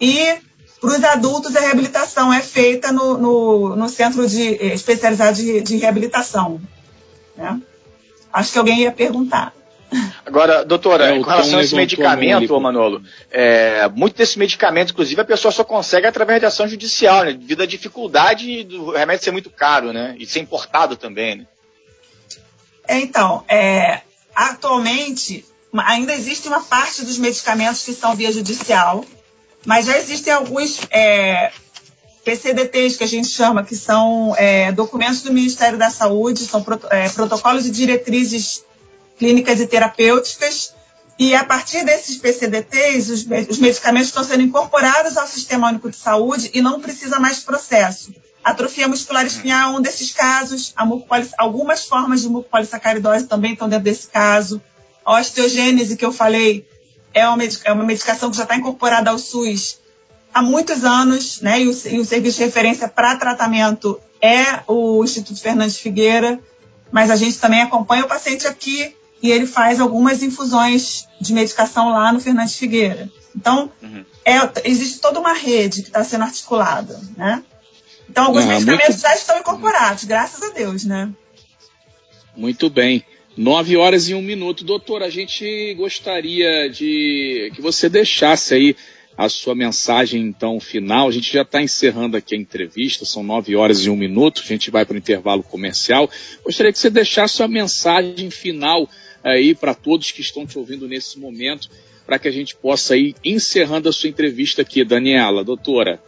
E 0.00 0.38
para 0.80 0.90
os 0.90 1.02
adultos, 1.02 1.56
a 1.56 1.60
reabilitação 1.60 2.32
é 2.32 2.40
feita 2.40 2.92
no, 2.92 3.18
no, 3.18 3.76
no 3.76 3.88
centro 3.88 4.28
de, 4.28 4.54
eh, 4.54 4.74
especializado 4.74 5.34
de, 5.34 5.60
de 5.60 5.76
reabilitação. 5.76 6.60
Né? 7.36 7.60
Acho 8.32 8.52
que 8.52 8.58
alguém 8.58 8.82
ia 8.82 8.92
perguntar. 8.92 9.52
Agora, 10.24 10.64
doutora, 10.64 11.14
é, 11.14 11.18
com 11.18 11.30
relação 11.30 11.58
a 11.58 11.62
esse 11.62 11.74
medicamento, 11.74 12.54
ô 12.54 12.60
Manolo, 12.60 13.02
é, 13.30 13.88
muito 13.88 14.16
desse 14.16 14.38
medicamento, 14.38 14.92
inclusive, 14.92 15.20
a 15.20 15.24
pessoa 15.24 15.50
só 15.50 15.64
consegue 15.64 16.06
através 16.06 16.40
de 16.40 16.46
ação 16.46 16.68
judicial, 16.68 17.24
né? 17.24 17.32
Devido 17.32 17.62
à 17.62 17.66
dificuldade 17.66 18.64
do 18.64 18.90
remédio 18.90 19.24
ser 19.24 19.30
muito 19.30 19.50
caro, 19.50 19.92
né? 19.92 20.14
E 20.18 20.26
ser 20.26 20.40
importado 20.40 20.96
também, 20.96 21.36
né? 21.36 21.46
É, 22.86 22.98
então, 22.98 23.44
é, 23.48 24.02
atualmente, 24.34 25.44
ainda 25.74 26.14
existe 26.14 26.48
uma 26.48 26.60
parte 26.60 27.04
dos 27.04 27.18
medicamentos 27.18 27.82
que 27.82 27.92
são 27.92 28.14
via 28.14 28.32
judicial, 28.32 29.04
mas 29.64 29.86
já 29.86 29.98
existem 29.98 30.32
alguns 30.32 30.80
é, 30.90 31.50
PCDTs 32.24 32.98
que 32.98 33.04
a 33.04 33.08
gente 33.08 33.28
chama, 33.28 33.64
que 33.64 33.74
são 33.74 34.34
é, 34.36 34.70
documentos 34.72 35.22
do 35.22 35.32
Ministério 35.32 35.78
da 35.78 35.90
Saúde, 35.90 36.44
são 36.44 36.64
é, 36.90 37.08
protocolos 37.08 37.64
e 37.66 37.70
diretrizes 37.70 38.64
clínicas 39.18 39.60
e 39.60 39.66
terapêuticas, 39.66 40.74
e 41.18 41.34
a 41.34 41.44
partir 41.44 41.84
desses 41.84 42.16
PCDTs, 42.16 43.10
os, 43.10 43.26
os, 43.50 43.58
medicamentos 43.58 44.08
estão 44.08 44.22
sendo 44.22 44.42
incorporados 44.42 45.16
ao 45.16 45.26
Sistema 45.26 45.68
Único 45.68 45.90
de 45.90 45.96
Saúde 45.96 46.48
e 46.54 46.62
não 46.62 46.80
precisa 46.80 47.18
mais 47.18 47.40
processo. 47.40 48.14
Atrofia 48.44 48.86
muscular 48.86 49.26
espinhal 49.26 49.74
é 49.74 49.78
um 49.78 49.82
desses 49.82 50.12
casos, 50.12 50.72
algumas 51.36 51.84
formas 51.86 52.22
de 52.22 52.28
mucopolissacaridose 52.28 53.26
também 53.26 53.54
estão 53.54 53.68
dentro 53.68 53.84
desse 53.84 54.06
caso. 54.06 54.62
A 55.04 55.18
osteogênese 55.18 55.96
que 55.96 56.04
eu 56.04 56.12
falei 56.12 56.64
é 57.12 57.28
uma, 57.28 57.42
é 57.64 57.72
uma 57.72 57.84
medicação 57.84 58.30
que 58.30 58.36
já 58.36 58.44
está 58.44 58.54
incorporada 58.54 59.10
ao 59.10 59.18
SUS 59.18 59.80
há 60.32 60.40
muitos 60.40 60.84
anos, 60.84 61.40
né? 61.40 61.60
E 61.60 61.68
o, 61.68 61.88
e 61.88 61.98
o 61.98 62.04
serviço 62.04 62.38
de 62.38 62.44
referência 62.44 62.86
para 62.88 63.16
tratamento 63.16 64.00
é 64.22 64.60
o 64.68 65.02
Instituto 65.02 65.40
Fernandes 65.40 65.78
Figueira, 65.78 66.38
mas 66.92 67.10
a 67.10 67.16
gente 67.16 67.38
também 67.38 67.62
acompanha 67.62 68.04
o 68.04 68.08
paciente 68.08 68.46
aqui 68.46 68.94
e 69.22 69.30
ele 69.30 69.46
faz 69.46 69.80
algumas 69.80 70.22
infusões 70.22 71.06
de 71.20 71.32
medicação 71.32 71.90
lá 71.90 72.12
no 72.12 72.20
Fernandes 72.20 72.56
Figueira. 72.56 73.10
Então, 73.34 73.70
uhum. 73.82 74.04
é, 74.24 74.38
existe 74.64 75.00
toda 75.00 75.20
uma 75.20 75.32
rede 75.32 75.82
que 75.82 75.88
está 75.88 76.02
sendo 76.04 76.24
articulada, 76.24 77.00
né? 77.16 77.42
Então, 78.08 78.24
alguns 78.24 78.44
Não, 78.44 78.52
medicamentos 78.52 78.88
muito... 78.88 79.02
já 79.02 79.14
estão 79.14 79.38
incorporados, 79.38 80.04
graças 80.04 80.42
a 80.42 80.52
Deus, 80.52 80.84
né? 80.84 81.10
Muito 82.36 82.70
bem. 82.70 83.04
Nove 83.36 83.76
horas 83.76 84.08
e 84.08 84.14
um 84.14 84.22
minuto. 84.22 84.64
Doutor, 84.64 85.02
a 85.02 85.10
gente 85.10 85.74
gostaria 85.74 86.68
de 86.68 87.52
que 87.54 87.60
você 87.60 87.88
deixasse 87.88 88.54
aí 88.54 88.76
a 89.16 89.28
sua 89.28 89.54
mensagem, 89.54 90.22
então, 90.22 90.60
final. 90.60 91.08
A 91.08 91.10
gente 91.10 91.32
já 91.32 91.42
está 91.42 91.60
encerrando 91.60 92.16
aqui 92.16 92.36
a 92.36 92.38
entrevista, 92.38 93.04
são 93.04 93.22
nove 93.22 93.56
horas 93.56 93.84
e 93.84 93.90
um 93.90 93.96
minuto, 93.96 94.40
a 94.44 94.46
gente 94.46 94.70
vai 94.70 94.84
para 94.84 94.94
o 94.94 94.98
intervalo 94.98 95.42
comercial. 95.42 96.08
Gostaria 96.44 96.72
que 96.72 96.78
você 96.78 96.88
deixasse 96.88 97.34
a 97.34 97.36
sua 97.38 97.48
mensagem 97.48 98.30
final 98.30 98.88
aí 99.22 99.54
para 99.54 99.74
todos 99.74 100.10
que 100.10 100.20
estão 100.20 100.46
te 100.46 100.58
ouvindo 100.58 100.88
nesse 100.88 101.18
momento, 101.18 101.68
para 102.06 102.18
que 102.18 102.28
a 102.28 102.32
gente 102.32 102.56
possa 102.56 102.96
ir 102.96 103.14
encerrando 103.24 103.88
a 103.88 103.92
sua 103.92 104.08
entrevista 104.08 104.62
aqui, 104.62 104.84
Daniela, 104.84 105.44
doutora. 105.44 106.02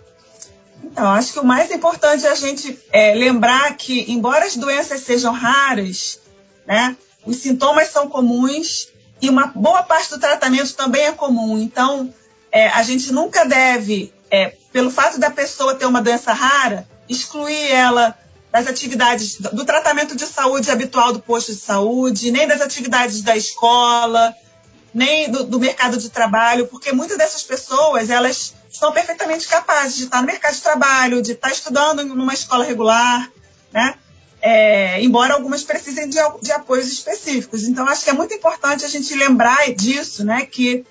Então, 0.83 1.07
acho 1.11 1.35
que 1.35 1.39
o 1.39 1.45
mais 1.45 1.71
importante 1.71 2.25
é 2.25 2.31
a 2.31 2.35
gente 2.35 2.79
é, 2.91 3.15
lembrar 3.15 3.77
que, 3.77 4.11
embora 4.11 4.47
as 4.47 4.57
doenças 4.57 5.01
sejam 5.01 5.33
raras, 5.33 6.19
né, 6.67 6.97
os 7.25 7.37
sintomas 7.37 7.89
são 7.89 8.09
comuns 8.09 8.89
e 9.21 9.29
uma 9.29 9.49
boa 9.49 9.83
parte 9.83 10.11
do 10.11 10.19
tratamento 10.19 10.75
também 10.75 11.03
é 11.03 11.13
comum. 11.13 11.59
Então, 11.59 12.13
é, 12.51 12.69
a 12.69 12.83
gente 12.83 13.13
nunca 13.13 13.45
deve, 13.45 14.13
é, 14.31 14.55
pelo 14.73 14.91
fato 14.91 15.19
da 15.19 15.31
pessoa 15.31 15.75
ter 15.75 15.85
uma 15.85 16.01
doença 16.01 16.33
rara, 16.33 16.89
excluir 17.09 17.71
ela 17.71 18.17
das 18.53 18.67
atividades 18.67 19.37
do 19.37 19.65
tratamento 19.65 20.17
de 20.17 20.27
saúde 20.27 20.71
habitual 20.71 21.13
do 21.13 21.21
posto 21.21 21.53
de 21.53 21.59
saúde, 21.59 22.31
nem 22.31 22.49
das 22.49 22.61
atividades 22.61 23.23
da 23.23 23.37
escola. 23.37 24.35
nem 24.93 25.31
do, 25.31 25.45
do, 25.45 25.61
mercado 25.61 25.97
de 25.97 26.11
trabalho, 26.11 26.67
porque 26.67 26.91
muitas 26.93 27.17
dessas 27.17 27.45
pessoas 27.45 28.11
elas 28.11 28.55
são 28.69 28.93
perfeitamente 28.93 29.47
capazes 29.47 29.97
de 29.97 30.05
estar 30.05 30.21
no 30.21 30.27
mercado 30.27 30.55
de 30.55 30.61
trabalho, 30.61 31.23
de 31.23 31.33
estar 31.33 31.51
estudando 31.51 32.03
em 32.03 32.11
uma 32.11 32.35
escola 32.35 32.65
regular, 32.65 33.31
né? 33.73 33.95
É, 34.43 35.03
embora 35.03 35.35
algumas 35.35 35.63
precisem 35.63 36.09
de, 36.09 36.19
de, 36.43 36.51
apoios 36.51 36.91
específicos. 36.91 37.65
Então, 37.65 37.87
acho 37.87 38.03
que 38.03 38.11
é 38.11 38.15
muito 38.15 38.33
importante 38.33 38.85
a 38.85 38.89
gente 38.89 39.15
lembrar 39.15 39.73
disso, 39.75 40.25
né? 40.25 40.47
Que 40.47 40.85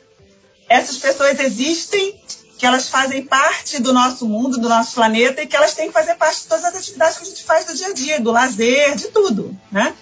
essas 0.70 0.98
pessoas 0.98 1.40
existem, 1.40 2.22
que 2.60 2.66
elas 2.66 2.90
fazem 2.90 3.24
parte 3.24 3.82
do 3.82 3.94
nosso 3.94 4.28
mundo, 4.28 4.60
do 4.60 4.68
nosso 4.68 4.94
planeta 4.96 5.42
e 5.42 5.48
que 5.48 5.56
elas 5.56 5.74
têm 5.74 5.88
que 5.88 5.94
fazer 5.94 6.16
parte 6.16 6.42
de 6.42 6.48
todas 6.48 6.66
as 6.66 6.76
atividades 6.76 7.18
que 7.18 7.24
a 7.24 7.26
gente 7.26 7.44
faz 7.46 7.66
do 7.66 7.74
dia 7.74 7.88
a 7.88 7.94
dia, 7.94 8.20
do 8.20 8.34
lazer, 8.34 8.96
de 8.98 9.08
tudo, 9.08 9.58
né? 9.72 9.94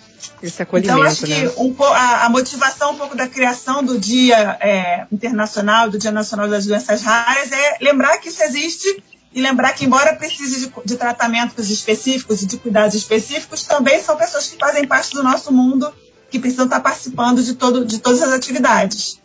Esse 0.42 0.64
acolhimento, 0.64 1.00
então, 1.00 1.08
acho 1.08 1.24
que 1.24 1.44
né? 1.44 1.52
um, 1.56 1.76
a, 1.84 2.26
a, 2.26 2.30
motivação 2.30 2.94
um 2.94 2.98
pouco 2.98 3.16
da 3.16 3.28
criação 3.28 3.84
do 3.84 4.00
Dia 4.00 4.58
é, 4.60 5.06
Internacional, 5.12 5.88
do 5.88 6.00
Dia 6.00 6.12
Nacional 6.12 6.48
das 6.48 6.66
Doenças 6.66 7.04
Raras, 7.04 7.52
é 7.52 7.78
lembrar 7.80 8.18
que 8.18 8.30
isso 8.30 8.42
existe 8.42 9.04
e 9.32 9.40
lembrar 9.40 9.74
que, 9.74 9.86
embora 9.86 10.16
precise 10.16 10.66
de, 10.66 10.74
de 10.84 10.96
tratamentos 10.96 11.70
específicos 11.70 12.42
e 12.42 12.48
de 12.48 12.58
cuidados 12.58 12.96
específicos, 12.96 13.62
também 13.64 14.02
são 14.02 14.18
pessoas 14.18 14.48
que 14.48 14.58
fazem 14.58 14.88
parte 14.88 15.14
do 15.14 15.22
nosso 15.22 15.54
mundo, 15.54 15.94
que 16.32 16.40
precisam 16.40 16.66
estar 16.66 16.80
participando 16.80 17.44
de, 17.44 17.54
todo, 17.54 17.86
de 17.86 18.00
todas 18.00 18.24
as 18.24 18.34
atividades. 18.34 19.20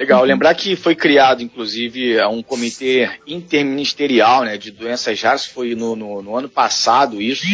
Legal. 0.00 0.24
Lembrar 0.24 0.54
que 0.54 0.76
foi 0.76 0.94
criado, 0.94 1.42
inclusive, 1.42 2.18
um 2.24 2.42
comitê 2.42 3.10
interministerial 3.26 4.44
né, 4.44 4.56
de 4.56 4.70
doenças 4.70 5.20
raras, 5.20 5.44
foi 5.44 5.74
no, 5.74 5.94
no, 5.94 6.22
no 6.22 6.34
ano 6.34 6.48
passado 6.48 7.20
isso, 7.20 7.44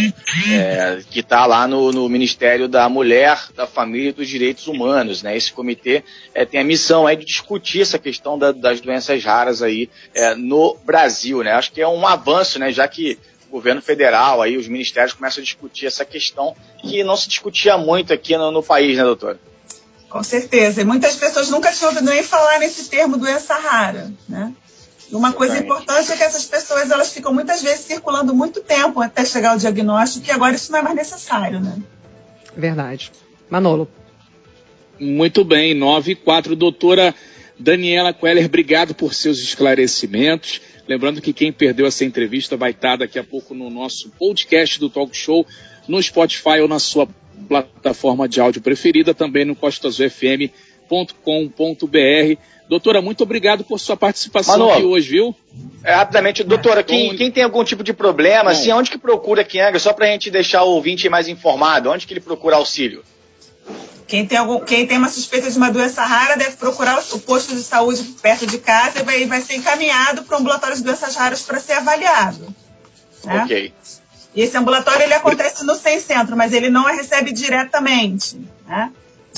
é, 0.48 1.00
que 1.10 1.18
está 1.18 1.44
lá 1.44 1.66
no, 1.66 1.90
no, 1.90 2.08
Ministério 2.08 2.68
da 2.68 2.88
Mulher, 2.88 3.48
da 3.56 3.66
Família 3.66 4.10
e 4.10 4.12
dos 4.12 4.28
Direitos 4.28 4.68
Humanos. 4.68 5.24
Né? 5.24 5.36
Esse 5.36 5.52
comitê 5.52 6.04
é, 6.32 6.44
tem 6.44 6.60
a 6.60 6.64
missão 6.64 7.08
é, 7.08 7.16
de 7.16 7.24
discutir 7.24 7.82
essa 7.82 7.98
questão 7.98 8.38
da, 8.38 8.52
das 8.52 8.80
doenças 8.80 9.24
raras 9.24 9.60
aí 9.60 9.90
é, 10.14 10.36
no 10.36 10.76
Brasil. 10.84 11.42
Né? 11.42 11.50
Acho 11.50 11.72
que 11.72 11.80
é 11.80 11.88
um 11.88 12.06
avanço, 12.06 12.60
né, 12.60 12.72
já 12.72 12.86
que 12.86 13.18
o 13.48 13.50
governo 13.50 13.82
federal, 13.82 14.40
aí, 14.40 14.56
os 14.56 14.68
ministérios 14.68 15.12
começam 15.12 15.40
a 15.40 15.44
discutir 15.44 15.86
essa 15.86 16.04
questão 16.04 16.54
que 16.80 17.02
não 17.02 17.16
se 17.16 17.28
discutia 17.28 17.76
muito 17.76 18.12
aqui 18.12 18.36
no, 18.36 18.52
no 18.52 18.62
país, 18.62 18.96
né, 18.96 19.02
doutora? 19.02 19.40
Com 20.16 20.23
certeza. 20.23 20.80
E 20.80 20.85
muitas 20.85 21.14
pessoas 21.16 21.50
nunca 21.50 21.70
tinham 21.70 21.90
ouvido 21.90 22.08
nem 22.08 22.23
falar 22.23 22.58
nesse 22.58 22.88
termo 22.88 23.18
doença 23.18 23.54
rara, 23.54 24.11
né? 24.26 24.50
Uma 25.12 25.30
coisa 25.30 25.58
importante 25.58 26.11
é 26.11 26.16
que 26.16 26.23
essas 26.23 26.46
pessoas 26.46 26.90
elas 26.90 27.12
ficam 27.12 27.35
muitas 27.35 27.61
vezes 27.61 27.85
circulando 27.85 28.35
muito 28.35 28.62
tempo 28.62 29.02
até 29.02 29.26
chegar 29.26 29.50
ao 29.50 29.58
diagnóstico 29.58 30.26
e 30.26 30.30
agora 30.30 30.54
isso 30.54 30.73
não 30.73 30.78
é 30.78 30.82
mais 30.82 30.96
necessário, 30.96 31.61
né? 31.61 31.76
Verdade. 32.56 33.12
Manolo. 33.50 33.87
Muito 34.99 35.44
bem, 35.44 35.75
9 35.75 36.12
e 36.12 36.14
4. 36.14 36.56
Doutora 36.56 37.14
Daniela 37.58 38.14
Queller, 38.14 38.46
obrigado 38.46 38.94
por 38.94 39.12
seus 39.12 39.38
esclarecimentos. 39.38 40.62
Lembrando 40.88 41.20
que 41.20 41.35
quem 41.35 41.52
perdeu 41.52 41.87
essa 41.87 42.06
entrevista 42.06 42.56
vai 42.56 42.70
estar 42.70 42.96
daqui 42.96 43.18
a 43.18 43.25
pouco 43.25 43.54
no 43.54 43.68
nosso 43.68 44.08
podcast 44.18 44.80
do 44.80 44.88
Talk 44.88 45.14
Show, 45.14 45.46
no 45.87 46.02
Spotify 46.02 46.61
ou 46.62 46.68
na 46.68 46.78
sua 46.78 47.06
plataforma 47.48 48.28
de 48.28 48.40
áudio 48.40 48.62
preferida, 48.62 49.14
também 49.14 49.44
no 49.44 49.54
costasufm.com.br. 49.54 52.40
Doutora, 52.68 53.00
muito 53.00 53.22
obrigado 53.22 53.62
por 53.62 53.78
sua 53.78 53.96
participação 53.96 54.58
Manolo, 54.58 54.72
aqui 54.72 54.84
hoje, 54.84 55.08
viu? 55.08 55.36
É, 55.84 55.94
rapidamente, 55.94 56.42
doutora, 56.42 56.82
quem, 56.82 57.16
quem, 57.16 57.30
tem 57.30 57.44
algum 57.44 57.62
tipo 57.62 57.84
de 57.84 57.92
problema, 57.92 58.50
assim, 58.50 58.72
onde 58.72 58.90
que 58.90 58.98
procura 58.98 59.44
Kianga? 59.44 59.78
Só 59.78 59.92
para 59.92 60.06
a 60.06 60.08
gente 60.08 60.30
deixar 60.30 60.64
o 60.64 60.70
ouvinte 60.70 61.08
mais 61.08 61.28
informado, 61.28 61.90
onde 61.90 62.06
que 62.06 62.12
ele 62.12 62.20
procura 62.20 62.56
auxílio? 62.56 63.04
Quem 64.06 64.24
tem, 64.24 64.38
algum, 64.38 64.60
quem 64.60 64.86
tem 64.86 64.98
uma 64.98 65.08
suspeita 65.08 65.50
de 65.50 65.56
uma 65.56 65.70
doença 65.70 66.04
rara 66.04 66.36
deve 66.36 66.56
procurar 66.56 66.98
o 67.12 67.18
posto 67.18 67.54
de 67.54 67.62
saúde 67.62 68.02
perto 68.22 68.46
de 68.46 68.58
casa 68.58 69.00
e 69.00 69.02
vai, 69.02 69.26
vai 69.26 69.40
ser 69.40 69.56
encaminhado 69.56 70.22
para 70.22 70.36
um 70.36 70.40
ambulatório 70.40 70.76
de 70.76 70.82
doenças 70.82 71.16
raras 71.16 71.42
para 71.42 71.58
ser 71.58 71.74
avaliado. 71.74 72.54
Né? 73.24 73.42
Ok. 73.42 73.75
E 74.36 74.42
esse 74.42 74.56
ambulatório 74.56 75.02
ele 75.02 75.14
acontece 75.14 75.64
no 75.64 75.75
SEM 75.75 75.99
Centro, 75.99 76.36
mas 76.36 76.52
ele 76.52 76.68
não 76.68 76.84
recebe 76.84 77.32
diretamente, 77.32 78.38
né? 78.68 78.92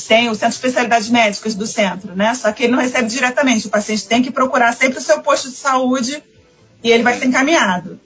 Tem 0.08 0.28
o 0.28 0.34
Centro 0.34 0.50
de 0.50 0.54
Especialidades 0.56 1.08
Médicas 1.08 1.54
do 1.54 1.66
centro, 1.66 2.14
né? 2.14 2.34
Só 2.34 2.52
que 2.52 2.64
ele 2.64 2.72
não 2.72 2.80
recebe 2.80 3.08
diretamente. 3.08 3.66
O 3.66 3.70
paciente 3.70 4.06
tem 4.06 4.22
que 4.22 4.30
procurar 4.30 4.72
sempre 4.72 4.98
o 4.98 5.00
seu 5.00 5.20
posto 5.22 5.48
de 5.50 5.56
saúde 5.56 6.22
e 6.82 6.90
ele 6.90 7.02
vai 7.02 7.16
ser 7.16 7.26
encaminhado. 7.26 7.98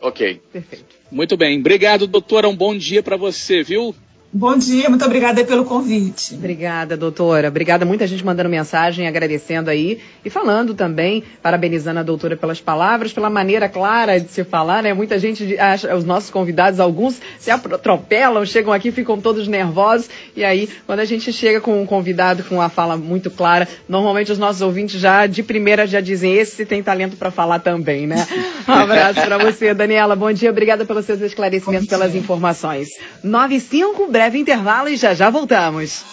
Ok. 0.00 0.40
Perfeito. 0.52 0.86
Muito 1.10 1.36
bem. 1.36 1.58
Obrigado, 1.58 2.06
doutora. 2.06 2.48
Um 2.48 2.56
bom 2.56 2.76
dia 2.76 3.02
para 3.02 3.16
você, 3.16 3.62
viu? 3.62 3.94
Bom 4.32 4.56
dia, 4.56 4.88
muito 4.88 5.04
obrigada 5.04 5.44
pelo 5.44 5.64
convite. 5.64 6.36
Obrigada, 6.36 6.96
doutora. 6.96 7.48
Obrigada, 7.48 7.84
muita 7.84 8.06
gente 8.06 8.24
mandando 8.24 8.48
mensagem, 8.48 9.08
agradecendo 9.08 9.68
aí 9.68 9.98
e 10.24 10.30
falando 10.30 10.72
também, 10.72 11.24
parabenizando 11.42 11.98
a 11.98 12.04
doutora 12.04 12.36
pelas 12.36 12.60
palavras, 12.60 13.12
pela 13.12 13.28
maneira 13.28 13.68
clara 13.68 14.20
de 14.20 14.30
se 14.30 14.44
falar, 14.44 14.84
né? 14.84 14.94
Muita 14.94 15.18
gente 15.18 15.58
acha, 15.58 15.96
os 15.96 16.04
nossos 16.04 16.30
convidados, 16.30 16.78
alguns 16.78 17.20
se 17.40 17.50
atropelam, 17.50 18.46
chegam 18.46 18.72
aqui, 18.72 18.92
ficam 18.92 19.20
todos 19.20 19.48
nervosos 19.48 20.08
e 20.36 20.44
aí, 20.44 20.68
quando 20.86 21.00
a 21.00 21.04
gente 21.04 21.32
chega 21.32 21.60
com 21.60 21.82
um 21.82 21.84
convidado 21.84 22.44
com 22.44 22.54
uma 22.54 22.68
fala 22.68 22.96
muito 22.96 23.32
clara, 23.32 23.66
normalmente 23.88 24.30
os 24.30 24.38
nossos 24.38 24.62
ouvintes 24.62 25.00
já 25.00 25.26
de 25.26 25.42
primeira 25.42 25.88
já 25.88 26.00
dizem 26.00 26.34
esse 26.34 26.64
tem 26.64 26.84
talento 26.84 27.16
para 27.16 27.32
falar 27.32 27.58
também, 27.58 28.06
né? 28.06 28.24
Um 28.68 28.74
abraço 28.74 29.20
para 29.22 29.38
você, 29.38 29.74
Daniela. 29.74 30.14
Bom 30.14 30.32
dia, 30.32 30.50
obrigada 30.50 30.84
pelos 30.84 31.04
seus 31.04 31.20
esclarecimentos, 31.20 31.88
pelas 31.88 32.14
informações. 32.14 32.90
95 33.24 34.06
breve 34.20 34.38
intervalo 34.38 34.90
e 34.90 34.98
já 34.98 35.14
já 35.14 35.30
voltamos. 35.30 36.04